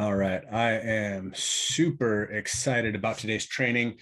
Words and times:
All 0.00 0.14
right. 0.14 0.44
I 0.52 0.74
am 0.74 1.32
super 1.34 2.22
excited 2.22 2.94
about 2.94 3.18
today's 3.18 3.46
training. 3.46 3.96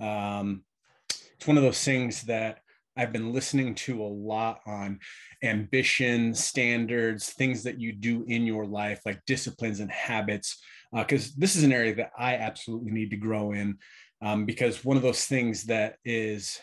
Um, 0.00 0.62
it's 1.10 1.46
one 1.46 1.58
of 1.58 1.62
those 1.62 1.84
things 1.84 2.22
that 2.22 2.60
I've 2.96 3.12
been 3.12 3.30
listening 3.30 3.74
to 3.74 4.02
a 4.02 4.08
lot 4.08 4.60
on 4.64 5.00
ambition, 5.42 6.34
standards, 6.34 7.28
things 7.28 7.62
that 7.64 7.78
you 7.78 7.92
do 7.92 8.24
in 8.26 8.46
your 8.46 8.64
life, 8.64 9.02
like 9.04 9.20
disciplines 9.26 9.80
and 9.80 9.90
habits, 9.90 10.62
because 10.94 11.26
uh, 11.26 11.32
this 11.36 11.56
is 11.56 11.62
an 11.62 11.74
area 11.74 11.94
that 11.96 12.12
I 12.18 12.36
absolutely 12.36 12.92
need 12.92 13.10
to 13.10 13.18
grow 13.18 13.52
in. 13.52 13.76
Um, 14.22 14.46
because 14.46 14.82
one 14.82 14.96
of 14.96 15.02
those 15.02 15.26
things 15.26 15.64
that 15.64 15.96
is 16.06 16.58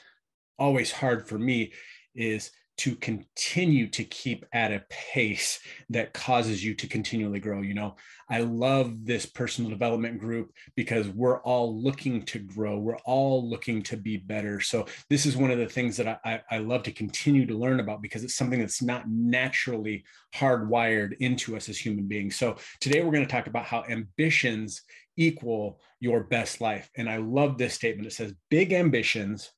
always 0.57 0.91
hard 0.91 1.27
for 1.27 1.37
me 1.37 1.73
is 2.15 2.49
to 2.81 2.95
continue 2.95 3.87
to 3.87 4.03
keep 4.03 4.43
at 4.53 4.71
a 4.71 4.83
pace 4.89 5.59
that 5.91 6.13
causes 6.13 6.63
you 6.63 6.73
to 6.73 6.87
continually 6.87 7.39
grow. 7.39 7.61
You 7.61 7.75
know, 7.75 7.95
I 8.27 8.39
love 8.39 9.05
this 9.05 9.27
personal 9.27 9.69
development 9.69 10.17
group 10.19 10.51
because 10.75 11.07
we're 11.07 11.41
all 11.41 11.79
looking 11.79 12.23
to 12.23 12.39
grow, 12.39 12.79
we're 12.79 12.97
all 13.05 13.47
looking 13.47 13.83
to 13.83 13.97
be 13.97 14.17
better. 14.17 14.59
So, 14.59 14.87
this 15.11 15.27
is 15.27 15.37
one 15.37 15.51
of 15.51 15.59
the 15.59 15.67
things 15.67 15.95
that 15.97 16.19
I, 16.25 16.41
I 16.49 16.57
love 16.57 16.81
to 16.83 16.91
continue 16.91 17.45
to 17.45 17.53
learn 17.55 17.79
about 17.79 18.01
because 18.01 18.23
it's 18.23 18.33
something 18.33 18.59
that's 18.59 18.81
not 18.81 19.07
naturally 19.07 20.03
hardwired 20.33 21.13
into 21.19 21.55
us 21.55 21.69
as 21.69 21.77
human 21.77 22.07
beings. 22.07 22.35
So, 22.35 22.55
today 22.79 23.03
we're 23.03 23.11
going 23.11 23.27
to 23.27 23.31
talk 23.31 23.45
about 23.45 23.65
how 23.65 23.83
ambitions 23.89 24.81
equal 25.17 25.79
your 25.99 26.23
best 26.23 26.61
life. 26.61 26.89
And 26.97 27.07
I 27.07 27.17
love 27.17 27.59
this 27.59 27.75
statement. 27.75 28.07
It 28.07 28.13
says, 28.13 28.33
Big 28.49 28.73
ambitions 28.73 29.51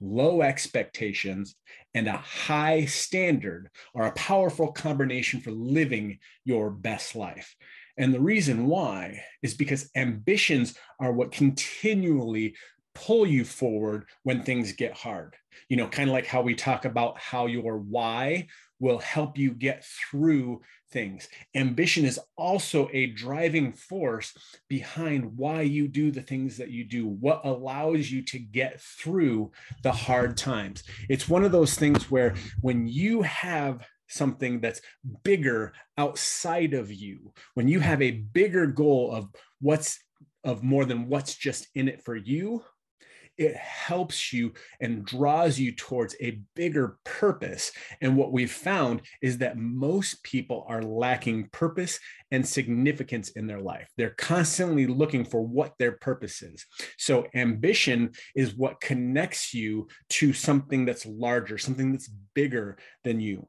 low 0.00 0.42
expectations, 0.42 1.54
and 1.94 2.06
a 2.08 2.16
high 2.16 2.84
standard 2.84 3.70
are 3.94 4.06
a 4.06 4.12
powerful 4.12 4.72
combination 4.72 5.40
for 5.40 5.50
living 5.50 6.18
your 6.44 6.70
best 6.70 7.16
life. 7.16 7.54
And 7.98 8.12
the 8.12 8.20
reason 8.20 8.66
why 8.66 9.22
is 9.42 9.54
because 9.54 9.90
ambitions 9.96 10.74
are 11.00 11.12
what 11.12 11.32
continually 11.32 12.54
pull 12.94 13.26
you 13.26 13.44
forward 13.44 14.06
when 14.22 14.42
things 14.42 14.72
get 14.72 14.96
hard. 14.96 15.36
You 15.68 15.76
know, 15.76 15.88
kind 15.88 16.08
of 16.08 16.12
like 16.12 16.26
how 16.26 16.42
we 16.42 16.54
talk 16.54 16.84
about 16.84 17.18
how 17.18 17.46
your 17.46 17.78
why 17.78 18.48
will 18.78 18.98
help 18.98 19.38
you 19.38 19.52
get 19.52 19.84
through 19.84 20.60
things. 20.96 21.28
Ambition 21.54 22.06
is 22.06 22.18
also 22.38 22.88
a 22.94 23.08
driving 23.08 23.70
force 23.70 24.32
behind 24.66 25.36
why 25.36 25.60
you 25.60 25.88
do 25.88 26.10
the 26.10 26.22
things 26.22 26.56
that 26.56 26.70
you 26.70 26.84
do, 26.84 27.06
what 27.06 27.42
allows 27.44 28.10
you 28.10 28.22
to 28.22 28.38
get 28.38 28.80
through 28.80 29.52
the 29.82 29.92
hard 29.92 30.38
times. 30.38 30.84
It's 31.10 31.28
one 31.28 31.44
of 31.44 31.52
those 31.52 31.74
things 31.74 32.10
where 32.10 32.34
when 32.62 32.86
you 32.86 33.20
have 33.20 33.86
something 34.08 34.58
that's 34.62 34.80
bigger 35.22 35.74
outside 35.98 36.72
of 36.72 36.90
you, 36.90 37.30
when 37.52 37.68
you 37.68 37.80
have 37.80 38.00
a 38.00 38.22
bigger 38.32 38.66
goal 38.66 39.12
of 39.12 39.28
what's 39.60 39.98
of 40.44 40.62
more 40.62 40.86
than 40.86 41.10
what's 41.10 41.34
just 41.34 41.66
in 41.74 41.88
it 41.88 42.02
for 42.02 42.16
you, 42.16 42.64
it 43.38 43.56
helps 43.56 44.32
you 44.32 44.52
and 44.80 45.04
draws 45.04 45.58
you 45.58 45.72
towards 45.72 46.16
a 46.20 46.40
bigger 46.54 46.98
purpose. 47.04 47.72
And 48.00 48.16
what 48.16 48.32
we've 48.32 48.52
found 48.52 49.02
is 49.22 49.38
that 49.38 49.58
most 49.58 50.22
people 50.22 50.64
are 50.68 50.82
lacking 50.82 51.48
purpose 51.52 51.98
and 52.30 52.46
significance 52.46 53.30
in 53.30 53.46
their 53.46 53.60
life. 53.60 53.88
They're 53.96 54.10
constantly 54.10 54.86
looking 54.86 55.24
for 55.24 55.42
what 55.42 55.74
their 55.78 55.92
purpose 55.92 56.42
is. 56.42 56.64
So, 56.98 57.26
ambition 57.34 58.12
is 58.34 58.56
what 58.56 58.80
connects 58.80 59.54
you 59.54 59.88
to 60.10 60.32
something 60.32 60.84
that's 60.84 61.06
larger, 61.06 61.58
something 61.58 61.92
that's 61.92 62.10
bigger 62.34 62.78
than 63.04 63.20
you 63.20 63.46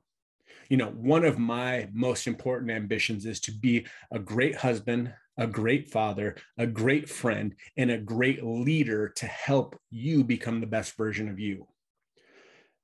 you 0.69 0.77
know, 0.77 0.89
one 0.89 1.23
of 1.23 1.39
my 1.39 1.87
most 1.93 2.27
important 2.27 2.71
ambitions 2.71 3.25
is 3.25 3.39
to 3.41 3.51
be 3.51 3.87
a 4.11 4.19
great 4.19 4.55
husband, 4.55 5.13
a 5.37 5.47
great 5.47 5.89
father, 5.89 6.35
a 6.57 6.67
great 6.67 7.09
friend, 7.09 7.55
and 7.75 7.91
a 7.91 7.97
great 7.97 8.43
leader 8.43 9.09
to 9.09 9.25
help 9.25 9.79
you 9.89 10.23
become 10.23 10.59
the 10.59 10.67
best 10.67 10.97
version 10.97 11.29
of 11.29 11.39
you. 11.39 11.67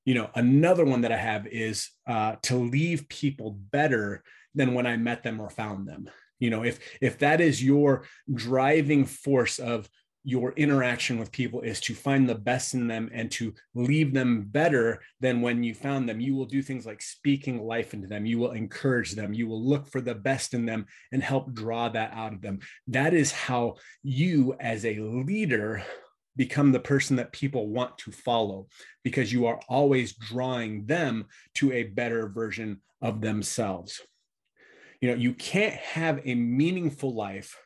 You 0.06 0.16
know, 0.16 0.30
another 0.36 0.86
one 0.86 1.02
that 1.02 1.12
I 1.12 1.18
have 1.18 1.48
is 1.48 1.90
uh, 2.08 2.36
to 2.44 2.58
leave 2.58 3.08
people 3.10 3.52
better 3.52 4.24
than 4.54 4.74
when 4.74 4.86
I 4.86 4.98
met 4.98 5.24
them 5.24 5.40
or 5.40 5.50
found 5.50 5.88
them. 5.88 6.10
You 6.40 6.50
know, 6.50 6.64
if 6.64 6.80
if 7.02 7.20
that 7.20 7.40
is 7.40 7.64
your 7.64 8.04
driving 8.34 9.06
force 9.06 9.60
of 9.60 9.88
your 10.24 10.54
interaction 10.54 11.20
with 11.20 11.32
people 11.32 11.62
is 11.62 11.82
to 11.82 11.94
find 11.94 12.28
the 12.28 12.36
best 12.36 12.74
in 12.74 12.88
them 12.88 13.10
and 13.14 13.30
to 13.30 13.54
leave 13.76 14.14
them 14.14 14.44
better 14.44 15.02
than 15.20 15.42
when 15.42 15.64
you 15.64 15.74
found 15.74 16.08
them. 16.08 16.22
You 16.22 16.34
will 16.36 16.46
do 16.46 16.62
things 16.62 16.86
like 16.86 17.02
speaking 17.02 17.62
life 17.62 17.94
into 17.94 18.08
them. 18.08 18.26
You 18.26 18.40
will 18.40 18.52
encourage 18.52 19.12
them. 19.12 19.34
You 19.34 19.48
will 19.48 19.62
look 19.62 19.88
for 19.88 20.00
the 20.00 20.16
best 20.16 20.54
in 20.54 20.66
them 20.66 20.86
and 21.12 21.22
help 21.22 21.54
draw 21.54 21.90
that 21.90 22.14
out 22.14 22.32
of 22.32 22.42
them. 22.42 22.60
That 22.88 23.14
is 23.14 23.34
how 23.34 23.76
you, 24.02 24.56
as 24.62 24.86
a 24.86 25.00
leader, 25.00 25.84
become 26.38 26.72
the 26.72 26.80
person 26.80 27.18
that 27.18 27.34
people 27.34 27.68
want 27.68 27.98
to 28.00 28.12
follow 28.12 28.68
because 29.04 29.32
you 29.32 29.46
are 29.46 29.60
always 29.68 30.14
drawing 30.14 30.86
them 30.86 31.26
to 31.56 31.72
a 31.74 31.84
better 31.84 32.30
version 32.30 32.80
of 33.02 33.20
themselves. 33.20 34.02
You 35.02 35.10
know, 35.10 35.16
you 35.16 35.34
can't 35.34 35.74
have 35.74 36.22
a 36.24 36.34
meaningful 36.34 37.14
life 37.14 37.58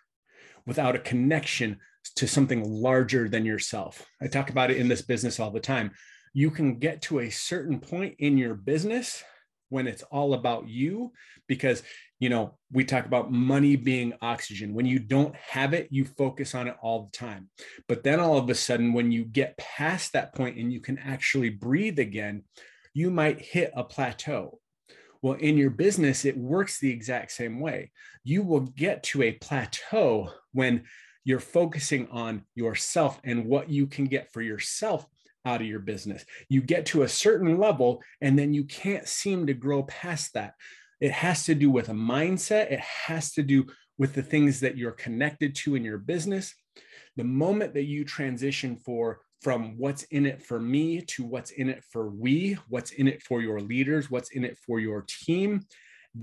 without 0.65 0.95
a 0.95 0.99
connection 0.99 1.79
to 2.15 2.27
something 2.27 2.63
larger 2.63 3.29
than 3.29 3.45
yourself. 3.45 4.05
I 4.21 4.27
talk 4.27 4.49
about 4.49 4.71
it 4.71 4.77
in 4.77 4.87
this 4.87 5.01
business 5.01 5.39
all 5.39 5.51
the 5.51 5.59
time. 5.59 5.91
You 6.33 6.51
can 6.51 6.79
get 6.79 7.01
to 7.03 7.19
a 7.19 7.29
certain 7.29 7.79
point 7.79 8.15
in 8.19 8.37
your 8.37 8.55
business 8.55 9.23
when 9.69 9.87
it's 9.87 10.03
all 10.03 10.33
about 10.33 10.67
you 10.67 11.11
because 11.47 11.83
you 12.19 12.29
know 12.29 12.57
we 12.71 12.83
talk 12.83 13.05
about 13.05 13.31
money 13.31 13.75
being 13.75 14.13
oxygen 14.21 14.73
when 14.73 14.85
you 14.85 14.99
don't 14.99 15.35
have 15.35 15.73
it 15.73 15.87
you 15.91 16.05
focus 16.05 16.55
on 16.55 16.67
it 16.67 16.75
all 16.81 17.03
the 17.05 17.17
time 17.17 17.49
but 17.87 18.03
then 18.03 18.19
all 18.19 18.37
of 18.37 18.49
a 18.49 18.55
sudden 18.55 18.93
when 18.93 19.11
you 19.11 19.25
get 19.25 19.57
past 19.57 20.13
that 20.13 20.33
point 20.33 20.57
and 20.57 20.71
you 20.71 20.79
can 20.79 20.97
actually 20.99 21.49
breathe 21.49 21.99
again 21.99 22.43
you 22.93 23.11
might 23.11 23.41
hit 23.41 23.71
a 23.75 23.83
plateau 23.83 24.59
well 25.21 25.35
in 25.35 25.57
your 25.57 25.69
business 25.69 26.25
it 26.25 26.37
works 26.37 26.79
the 26.79 26.91
exact 26.91 27.31
same 27.31 27.59
way 27.59 27.91
you 28.23 28.41
will 28.41 28.61
get 28.61 29.03
to 29.03 29.21
a 29.21 29.33
plateau 29.33 30.29
when 30.53 30.83
you're 31.27 31.41
focusing 31.41 32.07
on 32.09 32.41
yourself 32.55 33.19
and 33.25 33.45
what 33.45 33.69
you 33.69 33.85
can 33.85 34.05
get 34.05 34.31
for 34.31 34.41
yourself 34.41 35.05
out 35.43 35.59
of 35.59 35.67
your 35.67 35.81
business. 35.81 36.23
You 36.47 36.61
get 36.61 36.85
to 36.87 37.01
a 37.01 37.09
certain 37.09 37.57
level 37.57 38.01
and 38.21 38.39
then 38.39 38.53
you 38.53 38.63
can't 38.63 39.05
seem 39.05 39.45
to 39.47 39.53
grow 39.53 39.83
past 39.83 40.35
that. 40.35 40.53
It 41.01 41.11
has 41.11 41.43
to 41.43 41.53
do 41.53 41.69
with 41.69 41.89
a 41.89 41.93
mindset, 41.93 42.71
it 42.71 42.79
has 42.79 43.33
to 43.33 43.43
do 43.43 43.65
with 43.97 44.13
the 44.13 44.23
things 44.23 44.61
that 44.61 44.77
you're 44.77 44.93
connected 44.93 45.53
to 45.55 45.75
in 45.75 45.83
your 45.83 45.97
business. 45.97 46.55
The 47.17 47.25
moment 47.25 47.73
that 47.73 47.83
you 47.83 48.05
transition 48.05 48.77
for 48.77 49.19
from 49.41 49.77
what's 49.77 50.03
in 50.03 50.25
it 50.25 50.41
for 50.41 50.61
me 50.61 51.01
to 51.01 51.25
what's 51.25 51.51
in 51.51 51.67
it 51.67 51.83
for 51.91 52.09
we, 52.09 52.57
what's 52.69 52.91
in 52.91 53.09
it 53.09 53.21
for 53.21 53.41
your 53.41 53.59
leaders, 53.59 54.09
what's 54.09 54.31
in 54.31 54.45
it 54.45 54.57
for 54.65 54.79
your 54.79 55.03
team, 55.25 55.65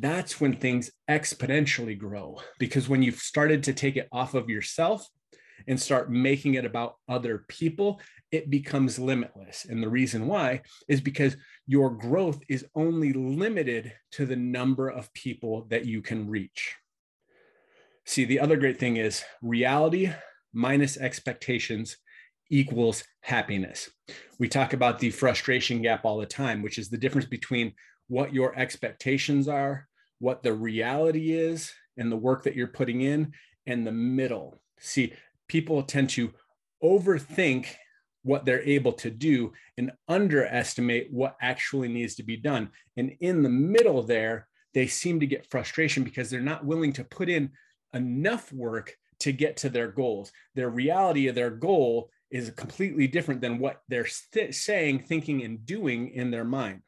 that's 0.00 0.40
when 0.40 0.54
things 0.54 0.90
exponentially 1.08 1.98
grow. 1.98 2.40
Because 2.58 2.88
when 2.88 3.02
you've 3.02 3.16
started 3.16 3.62
to 3.64 3.72
take 3.72 3.96
it 3.96 4.08
off 4.12 4.34
of 4.34 4.48
yourself 4.48 5.06
and 5.66 5.80
start 5.80 6.10
making 6.10 6.54
it 6.54 6.64
about 6.64 6.96
other 7.08 7.44
people, 7.48 8.00
it 8.32 8.50
becomes 8.50 8.98
limitless. 8.98 9.66
And 9.68 9.82
the 9.82 9.88
reason 9.88 10.26
why 10.26 10.62
is 10.88 11.00
because 11.00 11.36
your 11.66 11.90
growth 11.90 12.40
is 12.48 12.66
only 12.74 13.12
limited 13.12 13.92
to 14.12 14.26
the 14.26 14.36
number 14.36 14.88
of 14.88 15.12
people 15.14 15.66
that 15.70 15.84
you 15.84 16.02
can 16.02 16.28
reach. 16.28 16.74
See, 18.04 18.24
the 18.24 18.40
other 18.40 18.56
great 18.56 18.78
thing 18.78 18.96
is 18.96 19.24
reality 19.40 20.10
minus 20.52 20.96
expectations 20.96 21.96
equals 22.50 23.04
happiness. 23.22 23.90
We 24.38 24.48
talk 24.48 24.72
about 24.72 24.98
the 24.98 25.10
frustration 25.10 25.80
gap 25.82 26.04
all 26.04 26.18
the 26.18 26.26
time, 26.26 26.62
which 26.62 26.78
is 26.78 26.90
the 26.90 26.98
difference 26.98 27.26
between 27.26 27.72
what 28.08 28.34
your 28.34 28.56
expectations 28.58 29.48
are, 29.48 29.88
what 30.18 30.42
the 30.42 30.52
reality 30.52 31.32
is, 31.32 31.72
and 31.96 32.10
the 32.10 32.16
work 32.16 32.42
that 32.44 32.54
you're 32.54 32.66
putting 32.66 33.00
in, 33.00 33.32
and 33.66 33.86
the 33.86 33.92
middle. 33.92 34.60
See, 34.78 35.12
people 35.48 35.82
tend 35.82 36.10
to 36.10 36.32
overthink 36.82 37.66
what 38.22 38.44
they're 38.44 38.62
able 38.62 38.92
to 38.92 39.10
do 39.10 39.52
and 39.76 39.92
underestimate 40.08 41.12
what 41.12 41.36
actually 41.40 41.88
needs 41.88 42.14
to 42.16 42.22
be 42.22 42.36
done. 42.36 42.70
And 42.96 43.14
in 43.20 43.42
the 43.42 43.50
middle 43.50 44.02
there, 44.02 44.48
they 44.72 44.86
seem 44.86 45.20
to 45.20 45.26
get 45.26 45.50
frustration 45.50 46.02
because 46.04 46.30
they're 46.30 46.40
not 46.40 46.64
willing 46.64 46.92
to 46.94 47.04
put 47.04 47.28
in 47.28 47.50
enough 47.92 48.52
work 48.52 48.96
to 49.20 49.32
get 49.32 49.56
to 49.58 49.68
their 49.68 49.88
goals. 49.88 50.32
Their 50.54 50.70
reality 50.70 51.28
of 51.28 51.34
their 51.34 51.50
goal 51.50 52.10
is 52.30 52.50
completely 52.50 53.06
different 53.06 53.40
than 53.40 53.58
what 53.58 53.82
they're 53.88 54.06
saying, 54.06 55.00
thinking, 55.00 55.44
and 55.44 55.64
doing 55.64 56.08
in 56.08 56.30
their 56.30 56.44
mind. 56.44 56.82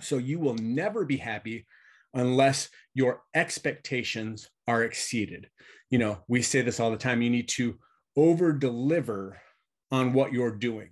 So 0.00 0.18
you 0.18 0.38
will 0.38 0.54
never 0.54 1.04
be 1.04 1.16
happy 1.16 1.66
unless 2.14 2.68
your 2.94 3.22
expectations 3.34 4.48
are 4.66 4.84
exceeded. 4.84 5.48
You 5.90 5.98
know, 5.98 6.18
we 6.28 6.42
say 6.42 6.62
this 6.62 6.80
all 6.80 6.90
the 6.90 6.96
time 6.96 7.22
you 7.22 7.30
need 7.30 7.48
to 7.50 7.78
over 8.16 8.52
deliver 8.52 9.40
on 9.90 10.12
what 10.12 10.32
you're 10.32 10.54
doing. 10.54 10.90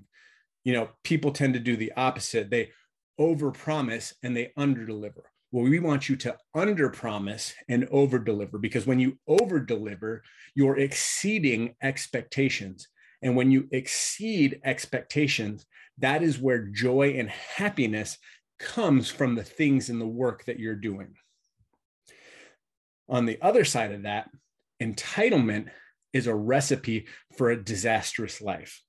You 0.65 0.73
know, 0.73 0.89
people 1.05 1.33
tend 1.33 1.55
to 1.55 1.61
do 1.61 1.77
the 1.77 1.93
opposite. 1.97 2.51
They 2.51 2.71
over 3.19 3.51
promise 3.51 4.15
and 4.23 4.37
they 4.37 4.53
under 4.57 4.85
deliver. 4.85 5.25
Well, 5.53 5.65
we 5.65 5.79
want 5.79 6.09
you 6.09 6.17
to 6.17 6.37
under 6.55 6.91
promise 6.91 7.55
and 7.69 7.89
over 7.91 8.19
deliver 8.19 8.59
because 8.59 8.87
when 8.87 8.99
you 8.99 9.19
over 9.27 9.61
deliver, 9.61 10.23
you're 10.55 10.79
exceeding 10.79 11.75
expectations. 11.83 12.89
And 13.23 13.37
when 13.37 13.51
you 13.51 13.69
exceed 13.71 14.61
expectations, 14.65 15.65
that 15.99 16.23
is 16.23 16.39
where 16.39 16.67
joy 16.67 17.15
and 17.17 17.31
happiness 17.31 18.19
comes 18.59 19.11
from 19.11 19.35
the 19.35 19.45
things 19.45 19.91
in 19.91 19.99
the 19.99 20.07
work 20.07 20.45
that 20.45 20.59
you're 20.59 20.75
doing. 20.75 21.15
On 23.09 23.27
the 23.27 23.39
other 23.41 23.65
side 23.65 23.93
of 23.93 24.03
that, 24.03 24.29
entitlement 24.83 25.69
is 26.13 26.27
a 26.27 26.35
recipe 26.35 27.07
for 27.37 27.51
a 27.51 27.63
disastrous 27.63 28.41
life. 28.41 28.83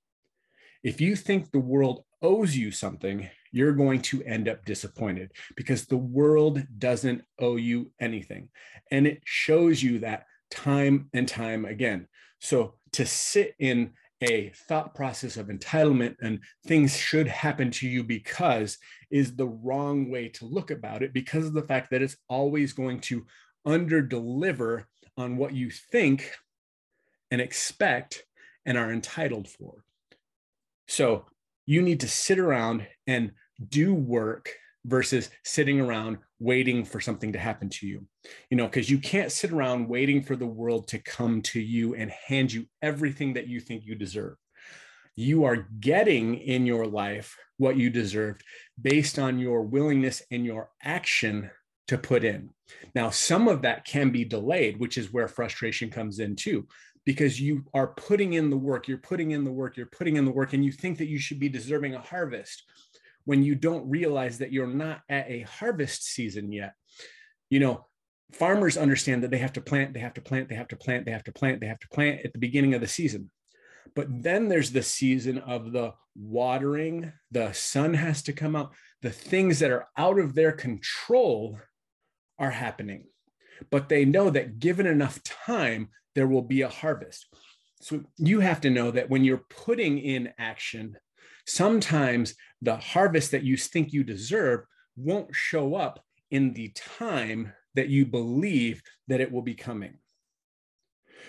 If 0.84 1.02
you 1.02 1.16
think 1.16 1.52
the 1.52 1.60
world 1.60 2.04
owes 2.22 2.56
you 2.56 2.72
something, 2.72 3.30
you're 3.52 3.74
going 3.74 4.02
to 4.04 4.24
end 4.24 4.48
up 4.48 4.66
disappointed 4.66 5.31
because 5.56 5.86
the 5.86 5.98
world 5.98 6.64
doesn't 6.78 7.24
owe 7.40 7.56
you 7.56 7.92
anything. 8.00 8.50
And 8.92 9.08
it 9.08 9.22
shows 9.25 9.81
you 9.81 10.00
that 10.00 10.25
time 10.50 11.10
and 11.14 11.28
time 11.28 11.66
again. 11.66 12.08
So 12.40 12.75
to 12.94 13.06
sit 13.06 13.56
in 13.60 13.94
a 14.22 14.50
thought 14.68 14.96
process 14.96 15.38
of 15.38 15.48
entitlement 15.48 16.16
and 16.22 16.40
things 16.66 16.98
should 16.98 17.28
happen 17.28 17.69
to 17.69 17.88
you 17.88 18.04
because 18.04 18.78
is 19.12 19.36
the 19.36 19.48
wrong 19.48 20.10
way 20.10 20.28
to 20.30 20.46
look 20.46 20.72
about 20.72 21.04
it 21.04 21.14
because 21.14 21.46
of 21.46 21.54
the 21.54 21.62
fact 21.62 21.92
that 21.92 22.02
it's 22.02 22.18
always 22.28 22.74
going 22.74 23.00
to 23.00 23.25
under 23.66 24.02
deliver 24.02 24.88
on 25.18 25.38
what 25.38 25.54
you 25.54 25.69
think 25.69 26.31
and 27.31 27.42
expect 27.42 28.24
and 28.66 28.78
are 28.78 28.92
entitled 28.92 29.48
for. 29.48 29.84
So 30.88 31.25
you 31.66 31.81
need 31.81 32.00
to 32.00 32.08
sit 32.08 32.40
around 32.40 32.88
and 33.06 33.31
do 33.69 33.94
work 33.94 34.50
versus 34.88 35.30
sitting 35.44 35.80
around 35.80 36.18
waiting 36.39 36.86
for 36.86 37.00
something 37.00 37.34
to 37.34 37.39
happen 37.39 37.69
to 37.69 37.88
you. 37.88 38.06
You 38.50 38.57
know, 38.57 38.66
because 38.66 38.89
you 38.89 38.98
can't 38.98 39.31
sit 39.31 39.51
around 39.51 39.89
waiting 39.89 40.24
for 40.24 40.36
the 40.36 40.48
world 40.48 40.88
to 40.89 41.00
come 41.00 41.42
to 41.44 41.60
you 41.60 41.94
and 41.94 42.10
hand 42.10 42.51
you 42.51 42.66
everything 42.81 43.34
that 43.34 43.48
you 43.48 43.60
think 43.60 43.86
you 43.86 43.95
deserve. 43.95 44.38
You 45.16 45.44
are 45.44 45.68
getting 45.80 46.36
in 46.36 46.66
your 46.66 46.86
life 46.86 47.36
what 47.57 47.75
you 47.75 47.89
deserved 47.89 48.44
based 48.81 49.19
on 49.19 49.39
your 49.39 49.63
willingness 49.63 50.22
and 50.31 50.45
your 50.45 50.69
action 50.81 51.50
to 51.88 51.98
put 51.98 52.24
in. 52.24 52.50
Now, 52.94 53.10
some 53.10 53.48
of 53.48 53.62
that 53.63 53.86
can 53.86 54.12
be 54.12 54.25
delayed, 54.25 54.80
which 54.80 54.98
is 54.98 55.12
where 55.12 55.28
frustration 55.28 55.90
comes 55.90 56.19
in 56.19 56.36
too, 56.36 56.68
because 57.06 57.40
you 57.40 57.63
are 57.74 57.88
putting 57.88 58.33
in 58.33 58.50
the 58.50 58.57
work, 58.57 58.88
you're 58.88 58.98
putting 58.98 59.31
in 59.31 59.44
the 59.44 59.51
work, 59.51 59.78
you're 59.78 59.86
putting 59.88 60.18
in 60.18 60.25
the 60.25 60.31
work, 60.31 60.54
and 60.54 60.63
you 60.63 60.72
think 60.72 60.98
that 60.98 61.07
you 61.07 61.18
should 61.18 61.40
be 61.40 61.50
deserving 61.50 61.95
a 61.95 62.01
harvest 62.01 62.63
when 63.27 63.44
you 63.44 63.56
don't 63.56 63.89
realize 63.89 64.38
that 64.38 64.53
you're 64.53 64.65
not 64.65 65.01
at 65.09 65.29
a 65.29 65.41
harvest 65.41 66.06
season 66.06 66.50
yet. 66.50 66.75
You 67.50 67.59
know, 67.59 67.85
farmers 68.31 68.77
understand 68.77 69.21
that 69.21 69.31
they 69.31 69.38
have 69.39 69.51
to 69.53 69.62
plant, 69.62 69.94
they 69.94 70.00
have 70.00 70.13
to 70.13 70.21
plant, 70.21 70.47
they 70.47 70.56
have 70.56 70.69
to 70.69 70.77
plant, 70.77 71.03
they 71.03 71.12
have 71.12 71.25
to 71.25 71.33
plant, 71.33 71.59
they 71.59 71.68
have 71.68 71.79
to 71.79 71.89
plant 71.89 72.21
at 72.24 72.31
the 72.31 72.39
beginning 72.39 72.74
of 72.74 72.79
the 72.79 72.88
season. 72.88 73.29
But 73.97 74.07
then 74.09 74.47
there's 74.47 74.71
the 74.71 74.81
season 74.81 75.39
of 75.39 75.74
the 75.74 75.94
watering, 76.15 77.12
the 77.29 77.51
sun 77.51 77.95
has 77.95 78.21
to 78.24 78.33
come 78.33 78.56
out, 78.56 78.71
the 79.01 79.12
things 79.12 79.59
that 79.59 79.71
are 79.71 79.89
out 79.97 80.19
of 80.19 80.33
their 80.33 80.53
control 80.53 81.59
are 82.39 82.51
happening. 82.51 83.07
But 83.69 83.89
they 83.89 84.06
know 84.06 84.30
that 84.30 84.59
given 84.59 84.88
enough 84.88 85.21
time, 85.23 85.89
there 86.15 86.27
will 86.27 86.44
be 86.44 86.62
a 86.62 86.69
harvest. 86.69 87.27
So 87.81 88.06
you 88.18 88.39
have 88.39 88.62
to 88.62 88.69
know 88.69 88.89
that 88.91 89.09
when 89.09 89.25
you're 89.25 89.44
putting 89.50 89.97
in 90.00 90.31
action, 90.39 90.95
sometimes 91.45 92.35
the 92.62 92.77
harvest 92.77 93.31
that 93.31 93.44
you 93.44 93.57
think 93.57 93.94
you 93.94 94.03
deserve 94.03 94.62
won't 94.95 95.33
show 95.33 95.75
up 95.75 96.03
in 96.31 96.53
the 96.53 96.69
time 96.69 97.53
that 97.75 97.89
you 97.89 98.06
believe 98.06 98.81
that 99.07 99.21
it 99.21 99.31
will 99.31 99.41
be 99.41 99.53
coming. 99.53 99.97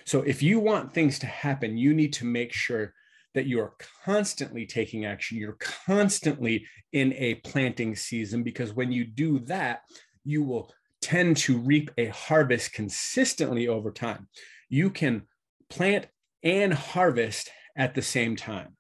So 0.04 0.22
if 0.22 0.42
you 0.42 0.58
want 0.58 0.94
things 0.94 1.18
to 1.20 1.26
happen, 1.26 1.76
you 1.76 1.92
need 1.92 2.14
to 2.14 2.24
make 2.24 2.52
sure 2.52 2.94
that 3.34 3.46
you're 3.46 3.74
constantly 4.04 4.64
taking 4.64 5.04
action. 5.04 5.36
You're 5.36 5.58
constantly 5.60 6.66
in 6.92 7.12
a 7.12 7.34
planting 7.36 7.94
season 7.94 8.42
because 8.42 8.72
when 8.72 8.90
you 8.90 9.04
do 9.04 9.40
that, 9.40 9.82
you 10.24 10.42
will 10.42 10.72
tend 11.02 11.36
to 11.38 11.58
reap 11.58 11.90
a 11.98 12.06
harvest 12.06 12.72
consistently 12.72 13.68
over 13.68 13.92
time. 13.92 14.28
You 14.68 14.90
can 14.90 15.26
plant 15.68 16.06
and 16.42 16.72
harvest 16.72 17.50
at 17.76 17.94
the 17.94 18.02
same 18.02 18.34
time. 18.34 18.77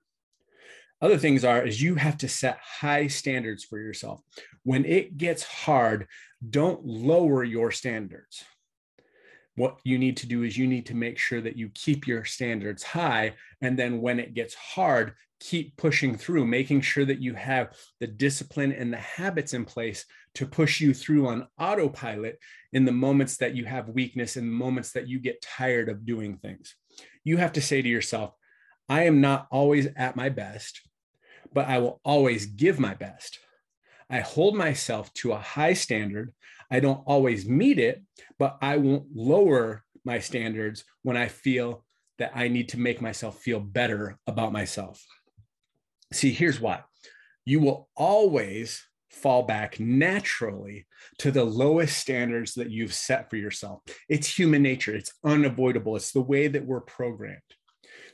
Other 1.00 1.18
things 1.18 1.44
are 1.44 1.64
is 1.64 1.80
you 1.80 1.94
have 1.94 2.18
to 2.18 2.28
set 2.28 2.58
high 2.62 3.06
standards 3.06 3.64
for 3.64 3.78
yourself. 3.78 4.20
When 4.64 4.84
it 4.84 5.16
gets 5.16 5.44
hard, 5.44 6.08
don't 6.48 6.84
lower 6.84 7.44
your 7.44 7.70
standards. 7.70 8.42
What 9.54 9.78
you 9.82 9.98
need 9.98 10.16
to 10.18 10.28
do 10.28 10.44
is 10.44 10.56
you 10.56 10.68
need 10.68 10.86
to 10.86 10.94
make 10.94 11.18
sure 11.18 11.40
that 11.40 11.56
you 11.56 11.70
keep 11.74 12.06
your 12.06 12.24
standards 12.24 12.82
high. 12.82 13.34
And 13.60 13.76
then 13.76 14.00
when 14.00 14.20
it 14.20 14.34
gets 14.34 14.54
hard, 14.54 15.14
keep 15.40 15.76
pushing 15.76 16.16
through, 16.16 16.46
making 16.46 16.80
sure 16.80 17.04
that 17.04 17.20
you 17.20 17.34
have 17.34 17.76
the 18.00 18.06
discipline 18.06 18.72
and 18.72 18.92
the 18.92 18.98
habits 18.98 19.54
in 19.54 19.64
place 19.64 20.04
to 20.34 20.46
push 20.46 20.80
you 20.80 20.94
through 20.94 21.26
on 21.28 21.48
autopilot 21.58 22.38
in 22.72 22.84
the 22.84 22.92
moments 22.92 23.36
that 23.38 23.54
you 23.54 23.64
have 23.64 23.88
weakness 23.88 24.36
and 24.36 24.52
moments 24.52 24.92
that 24.92 25.08
you 25.08 25.18
get 25.18 25.42
tired 25.42 25.88
of 25.88 26.06
doing 26.06 26.36
things. 26.36 26.74
You 27.24 27.36
have 27.38 27.52
to 27.54 27.60
say 27.60 27.82
to 27.82 27.88
yourself, 27.88 28.34
I 28.88 29.04
am 29.04 29.20
not 29.20 29.46
always 29.50 29.88
at 29.96 30.16
my 30.16 30.28
best 30.28 30.80
but 31.52 31.66
I 31.66 31.78
will 31.78 32.00
always 32.04 32.46
give 32.46 32.78
my 32.78 32.94
best. 32.94 33.38
I 34.10 34.20
hold 34.20 34.56
myself 34.56 35.12
to 35.14 35.32
a 35.32 35.38
high 35.38 35.74
standard. 35.74 36.32
I 36.70 36.80
don't 36.80 37.02
always 37.06 37.48
meet 37.48 37.78
it, 37.78 38.02
but 38.38 38.58
I 38.62 38.76
won't 38.76 39.06
lower 39.14 39.84
my 40.04 40.18
standards 40.18 40.84
when 41.02 41.16
I 41.16 41.28
feel 41.28 41.84
that 42.18 42.32
I 42.34 42.48
need 42.48 42.70
to 42.70 42.80
make 42.80 43.00
myself 43.00 43.38
feel 43.38 43.60
better 43.60 44.18
about 44.26 44.52
myself. 44.52 45.04
See, 46.12 46.32
here's 46.32 46.60
why 46.60 46.82
you 47.44 47.60
will 47.60 47.88
always 47.96 48.82
fall 49.10 49.42
back 49.42 49.80
naturally 49.80 50.86
to 51.18 51.30
the 51.30 51.44
lowest 51.44 51.96
standards 51.98 52.54
that 52.54 52.70
you've 52.70 52.92
set 52.92 53.30
for 53.30 53.36
yourself. 53.36 53.80
It's 54.08 54.38
human 54.38 54.62
nature, 54.62 54.94
it's 54.94 55.12
unavoidable, 55.24 55.96
it's 55.96 56.12
the 56.12 56.20
way 56.20 56.48
that 56.48 56.66
we're 56.66 56.80
programmed. 56.80 57.40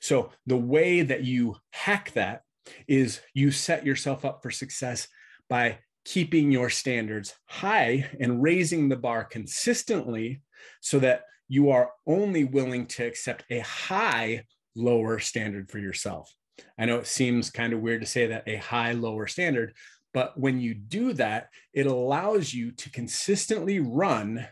So, 0.05 0.33
the 0.45 0.59
way 0.59 1.01
that 1.01 1.25
you 1.25 1.57
hack 1.71 2.13
that 2.13 2.43
is 2.87 3.23
you 3.33 3.51
set 3.51 3.87
yourself 3.87 4.27
up 4.27 4.43
for 4.43 4.51
success 4.51 5.09
by 5.49 5.79
keeping 6.05 6.53
your 6.53 6.69
standards 6.69 7.33
high 7.47 8.11
and 8.21 8.43
raising 8.43 8.91
the 8.91 8.99
bar 8.99 9.25
consistently 9.25 10.43
so 10.83 10.99
that 10.99 11.23
you 11.49 11.71
are 11.71 11.91
only 12.07 12.45
willing 12.45 12.85
to 12.89 13.07
accept 13.07 13.47
a 13.49 13.61
high 13.61 14.45
lower 14.77 15.21
standard 15.21 15.71
for 15.71 15.79
yourself. 15.79 16.31
I 16.79 16.85
know 16.85 16.99
it 16.99 17.07
seems 17.07 17.51
kind 17.51 17.73
of 17.73 17.81
weird 17.81 18.03
to 18.03 18.07
say 18.07 18.27
that 18.27 18.47
a 18.47 18.57
high 18.57 18.93
lower 18.93 19.27
standard, 19.27 19.73
but 20.13 20.39
when 20.39 20.61
you 20.61 20.75
do 20.75 21.15
that, 21.15 21.49
it 21.73 21.87
allows 21.87 22.53
you 22.53 22.73
to 22.73 22.91
consistently 22.91 23.81
run 23.81 24.47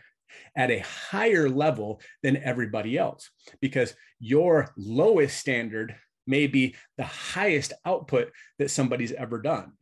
at 0.55 0.71
a 0.71 0.79
higher 0.79 1.49
level 1.49 2.01
than 2.21 2.37
everybody 2.37 2.97
else 2.97 3.29
because 3.61 3.95
your 4.19 4.71
lowest 4.77 5.37
standard 5.37 5.95
may 6.27 6.47
be 6.47 6.75
the 6.97 7.03
highest 7.03 7.73
output 7.85 8.31
that 8.59 8.71
somebody's 8.71 9.11
ever 9.11 9.41
done. 9.41 9.73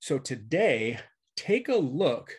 So 0.00 0.18
today, 0.18 0.98
take 1.36 1.68
a 1.68 1.76
look 1.76 2.34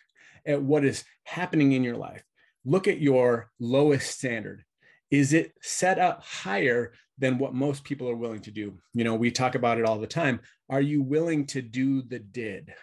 at 0.46 0.62
what 0.62 0.84
is 0.84 1.04
happening 1.24 1.74
in 1.74 1.84
your 1.84 1.98
life. 1.98 2.24
Look 2.66 2.88
at 2.88 3.00
your 3.00 3.52
lowest 3.60 4.12
standard. 4.12 4.64
Is 5.12 5.34
it 5.34 5.54
set 5.62 6.00
up 6.00 6.24
higher 6.24 6.94
than 7.20 7.38
what 7.38 7.54
most 7.54 7.84
people 7.84 8.10
are 8.10 8.16
willing 8.16 8.42
to 8.42 8.52
do? 8.52 8.80
You 8.94 9.04
know, 9.04 9.16
we 9.16 9.32
talk 9.32 9.56
about 9.56 9.78
it 9.78 9.86
all 9.86 10.00
the 10.00 10.08
time. 10.08 10.40
Are 10.70 10.82
you 10.82 11.02
willing 11.04 11.46
to 11.48 11.62
do 11.62 12.02
the 12.02 12.20
did? 12.20 12.74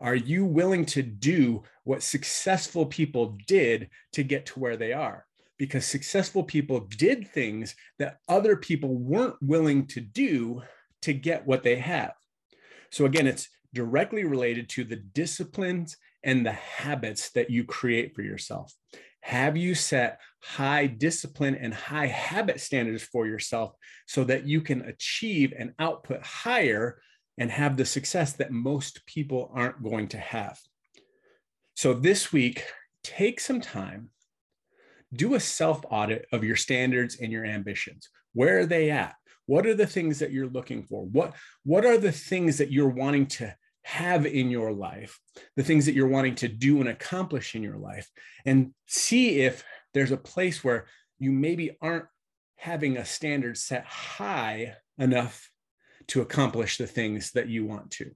Are 0.00 0.14
you 0.14 0.44
willing 0.44 0.84
to 0.86 1.02
do 1.02 1.62
what 1.84 2.02
successful 2.02 2.86
people 2.86 3.36
did 3.46 3.90
to 4.12 4.22
get 4.22 4.46
to 4.46 4.60
where 4.60 4.76
they 4.76 4.92
are? 4.92 5.26
because 5.58 5.86
successful 5.86 6.44
people 6.44 6.80
did 6.80 7.28
things 7.28 7.74
that 7.98 8.18
other 8.28 8.56
people 8.56 8.94
weren't 8.94 9.36
willing 9.40 9.86
to 9.86 10.00
do 10.00 10.62
to 11.02 11.12
get 11.12 11.46
what 11.46 11.62
they 11.62 11.76
have. 11.76 12.12
So, 12.90 13.04
again, 13.04 13.26
it's 13.26 13.48
directly 13.74 14.24
related 14.24 14.68
to 14.70 14.84
the 14.84 14.96
disciplines 14.96 15.96
and 16.22 16.44
the 16.44 16.52
habits 16.52 17.30
that 17.30 17.50
you 17.50 17.64
create 17.64 18.14
for 18.14 18.22
yourself. 18.22 18.72
Have 19.20 19.56
you 19.56 19.74
set 19.74 20.20
high 20.42 20.86
discipline 20.86 21.56
and 21.56 21.74
high 21.74 22.06
habit 22.06 22.60
standards 22.60 23.02
for 23.02 23.26
yourself 23.26 23.72
so 24.06 24.24
that 24.24 24.46
you 24.46 24.60
can 24.60 24.82
achieve 24.82 25.52
and 25.56 25.72
output 25.78 26.22
higher 26.24 27.00
and 27.38 27.50
have 27.50 27.76
the 27.76 27.84
success 27.84 28.32
that 28.34 28.50
most 28.50 29.04
people 29.06 29.50
aren't 29.54 29.82
going 29.82 30.08
to 30.08 30.18
have? 30.18 30.58
So, 31.74 31.92
this 31.92 32.32
week, 32.32 32.64
take 33.02 33.40
some 33.40 33.60
time 33.60 34.10
do 35.12 35.34
a 35.34 35.40
self 35.40 35.84
audit 35.90 36.26
of 36.32 36.44
your 36.44 36.56
standards 36.56 37.16
and 37.20 37.32
your 37.32 37.44
ambitions. 37.44 38.08
Where 38.32 38.60
are 38.60 38.66
they 38.66 38.90
at? 38.90 39.14
What 39.46 39.66
are 39.66 39.74
the 39.74 39.86
things 39.86 40.18
that 40.18 40.32
you're 40.32 40.48
looking 40.48 40.82
for? 40.82 41.04
What, 41.04 41.34
what 41.64 41.84
are 41.84 41.98
the 41.98 42.12
things 42.12 42.58
that 42.58 42.72
you're 42.72 42.88
wanting 42.88 43.26
to 43.26 43.54
have 43.82 44.26
in 44.26 44.50
your 44.50 44.72
life, 44.72 45.20
the 45.54 45.62
things 45.62 45.86
that 45.86 45.94
you're 45.94 46.08
wanting 46.08 46.34
to 46.36 46.48
do 46.48 46.80
and 46.80 46.88
accomplish 46.88 47.54
in 47.54 47.62
your 47.62 47.78
life, 47.78 48.10
and 48.44 48.72
see 48.86 49.40
if 49.40 49.64
there's 49.94 50.10
a 50.10 50.16
place 50.16 50.64
where 50.64 50.86
you 51.18 51.30
maybe 51.30 51.76
aren't 51.80 52.06
having 52.56 52.96
a 52.96 53.04
standard 53.04 53.56
set 53.56 53.84
high 53.84 54.74
enough 54.98 55.50
to 56.08 56.20
accomplish 56.20 56.78
the 56.78 56.86
things 56.86 57.32
that 57.32 57.48
you 57.48 57.64
want 57.64 57.90
to. 57.92 58.10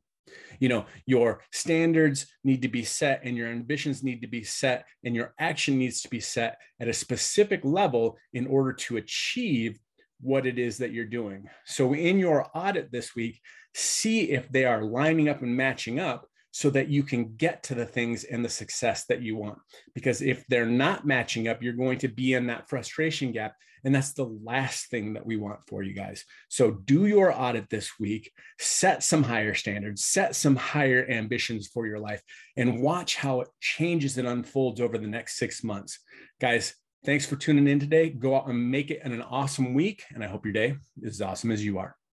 You 0.58 0.68
know, 0.68 0.86
your 1.06 1.42
standards 1.52 2.26
need 2.44 2.62
to 2.62 2.68
be 2.68 2.84
set 2.84 3.22
and 3.24 3.36
your 3.36 3.48
ambitions 3.48 4.02
need 4.02 4.20
to 4.22 4.28
be 4.28 4.44
set 4.44 4.86
and 5.04 5.14
your 5.14 5.34
action 5.38 5.78
needs 5.78 6.02
to 6.02 6.08
be 6.08 6.20
set 6.20 6.58
at 6.78 6.88
a 6.88 6.92
specific 6.92 7.60
level 7.64 8.16
in 8.32 8.46
order 8.46 8.72
to 8.72 8.96
achieve 8.96 9.78
what 10.20 10.46
it 10.46 10.58
is 10.58 10.78
that 10.78 10.92
you're 10.92 11.06
doing. 11.06 11.48
So 11.64 11.94
in 11.94 12.18
your 12.18 12.46
audit 12.54 12.92
this 12.92 13.14
week, 13.16 13.40
see 13.74 14.30
if 14.30 14.48
they 14.50 14.64
are 14.64 14.82
lining 14.82 15.28
up 15.28 15.42
and 15.42 15.56
matching 15.56 15.98
up 15.98 16.26
so 16.52 16.70
that 16.70 16.88
you 16.88 17.02
can 17.02 17.36
get 17.36 17.62
to 17.64 17.74
the 17.74 17.86
things 17.86 18.24
and 18.24 18.44
the 18.44 18.48
success 18.48 19.04
that 19.06 19.22
you 19.22 19.36
want. 19.36 19.58
Because 19.94 20.22
if 20.22 20.44
they're 20.48 20.66
not 20.66 21.06
matching 21.06 21.48
up, 21.48 21.62
you're 21.62 21.72
going 21.72 21.98
to 21.98 22.08
be 22.08 22.34
in 22.34 22.46
that 22.48 22.68
frustration 22.68 23.32
gap. 23.32 23.54
And 23.84 23.94
that's 23.94 24.12
the 24.12 24.26
last 24.44 24.90
thing 24.90 25.14
that 25.14 25.24
we 25.24 25.36
want 25.36 25.60
for 25.66 25.82
you 25.82 25.94
guys. 25.94 26.24
So 26.48 26.70
do 26.70 27.06
your 27.06 27.32
audit 27.32 27.70
this 27.70 27.98
week, 27.98 28.30
set 28.58 29.02
some 29.02 29.22
higher 29.22 29.54
standards, 29.54 30.04
set 30.04 30.36
some 30.36 30.56
higher 30.56 31.06
ambitions 31.08 31.68
for 31.68 31.86
your 31.86 31.98
life, 31.98 32.22
and 32.56 32.82
watch 32.82 33.16
how 33.16 33.40
it 33.40 33.48
changes 33.60 34.18
and 34.18 34.28
unfolds 34.28 34.80
over 34.80 34.98
the 34.98 35.06
next 35.06 35.38
six 35.38 35.64
months. 35.64 35.98
Guys, 36.40 36.74
thanks 37.06 37.24
for 37.24 37.36
tuning 37.36 37.68
in 37.68 37.80
today. 37.80 38.10
Go 38.10 38.36
out 38.36 38.48
and 38.48 38.70
make 38.70 38.90
it 38.90 39.00
an 39.02 39.22
awesome 39.22 39.72
week. 39.72 40.04
And 40.14 40.22
I 40.22 40.26
hope 40.26 40.44
your 40.44 40.52
day 40.52 40.76
is 41.00 41.20
as 41.20 41.22
awesome 41.22 41.50
as 41.50 41.64
you 41.64 41.78
are. 41.78 41.96